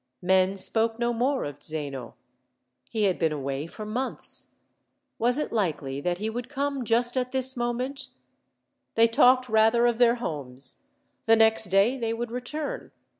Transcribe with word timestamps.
Men 0.23 0.57
spoke 0.57 0.97
no 0.97 1.13
more 1.13 1.43
of 1.43 1.61
Zeno. 1.61 2.15
He 2.89 3.03
had 3.03 3.19
been 3.19 3.31
away 3.31 3.67
for 3.67 3.85
months. 3.85 4.55
Was 5.19 5.37
it 5.37 5.51
likely 5.51 6.01
that 6.01 6.17
he 6.17 6.27
would 6.27 6.49
come 6.49 6.83
just 6.83 7.15
at 7.15 7.31
this 7.31 7.55
moment? 7.55 8.07
They 8.95 9.07
talked 9.07 9.47
rather 9.47 9.85
of 9.85 9.99
their 9.99 10.15
homes. 10.15 10.81
The 11.27 11.35
next 11.35 11.65
day 11.65 11.99
they 11.99 12.13
would 12.13 12.31
return. 12.31 12.91